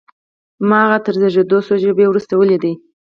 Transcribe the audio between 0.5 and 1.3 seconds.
ما هغه تر